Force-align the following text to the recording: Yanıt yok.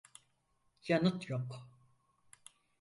Yanıt 0.87 1.29
yok. 1.29 1.69